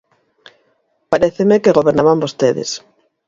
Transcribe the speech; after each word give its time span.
Paréceme 1.11 1.61
que 1.63 1.75
gobernaban 1.77 2.21
vostedes. 2.23 2.69